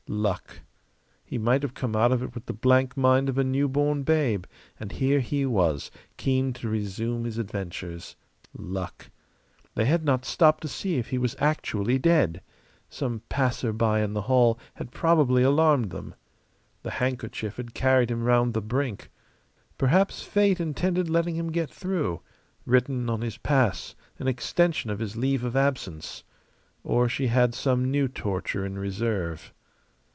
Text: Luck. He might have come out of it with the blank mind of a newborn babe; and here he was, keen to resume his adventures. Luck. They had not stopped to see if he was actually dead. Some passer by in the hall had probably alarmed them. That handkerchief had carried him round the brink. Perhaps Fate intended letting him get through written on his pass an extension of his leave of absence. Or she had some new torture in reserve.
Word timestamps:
Luck. 0.07 0.59
He 1.23 1.37
might 1.37 1.61
have 1.61 1.73
come 1.73 1.95
out 1.95 2.11
of 2.11 2.21
it 2.21 2.35
with 2.35 2.45
the 2.45 2.51
blank 2.51 2.97
mind 2.97 3.29
of 3.29 3.37
a 3.37 3.45
newborn 3.45 4.03
babe; 4.03 4.43
and 4.77 4.91
here 4.91 5.21
he 5.21 5.45
was, 5.45 5.89
keen 6.17 6.51
to 6.53 6.67
resume 6.67 7.23
his 7.23 7.37
adventures. 7.37 8.17
Luck. 8.53 9.09
They 9.73 9.85
had 9.85 10.03
not 10.03 10.25
stopped 10.25 10.63
to 10.63 10.67
see 10.67 10.97
if 10.97 11.11
he 11.11 11.17
was 11.17 11.37
actually 11.39 11.97
dead. 11.97 12.41
Some 12.89 13.21
passer 13.29 13.71
by 13.71 14.01
in 14.01 14.11
the 14.11 14.23
hall 14.23 14.59
had 14.73 14.91
probably 14.91 15.43
alarmed 15.43 15.91
them. 15.91 16.15
That 16.83 16.93
handkerchief 16.93 17.55
had 17.55 17.73
carried 17.73 18.11
him 18.11 18.23
round 18.25 18.53
the 18.53 18.61
brink. 18.61 19.09
Perhaps 19.77 20.23
Fate 20.23 20.59
intended 20.59 21.09
letting 21.09 21.35
him 21.37 21.53
get 21.53 21.69
through 21.69 22.19
written 22.65 23.09
on 23.09 23.21
his 23.21 23.37
pass 23.37 23.95
an 24.19 24.27
extension 24.27 24.89
of 24.89 24.99
his 24.99 25.15
leave 25.15 25.45
of 25.45 25.55
absence. 25.55 26.25
Or 26.83 27.07
she 27.07 27.27
had 27.27 27.53
some 27.55 27.89
new 27.89 28.09
torture 28.09 28.65
in 28.65 28.77
reserve. 28.77 29.53